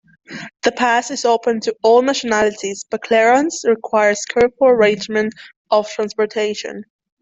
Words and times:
The 0.63 0.71
pass 0.71 1.11
is 1.11 1.25
open 1.25 1.59
to 1.59 1.75
all 1.83 2.01
nationalities 2.01 2.83
but 2.89 3.03
clearance 3.03 3.63
requires 3.67 4.25
careful 4.25 4.69
arrangement 4.69 5.35
of 5.69 5.87
transportation. 5.91 6.85